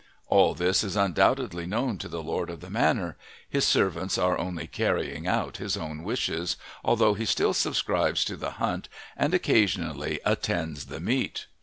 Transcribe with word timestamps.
All 0.29 0.55
this 0.55 0.83
is 0.83 0.95
undoubtedly 0.95 1.67
known 1.67 1.99
to 1.99 2.07
the 2.07 2.23
lord 2.23 2.49
of 2.49 2.59
the 2.59 2.71
manor; 2.71 3.17
his 3.47 3.65
servants 3.67 4.17
are 4.17 4.35
only 4.35 4.65
carrying 4.65 5.27
out 5.27 5.57
his 5.57 5.77
own 5.77 6.01
wishes, 6.01 6.57
although 6.83 7.13
he 7.13 7.23
still 7.25 7.53
subscribes 7.53 8.25
to 8.25 8.35
the 8.35 8.53
hunt 8.53 8.89
and 9.15 9.31
occasionally 9.35 10.19
attends 10.25 10.87
the 10.87 10.99
meet. 10.99 11.45